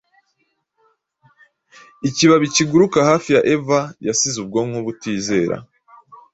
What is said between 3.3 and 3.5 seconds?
ya